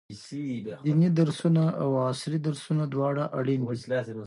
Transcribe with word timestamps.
ديني 0.85 1.07
درسونه 1.19 1.63
او 1.81 1.89
عصري 2.09 2.37
درسونه 2.47 2.83
دواړه 2.93 3.23
اړين 3.39 3.61
دي. 4.05 4.13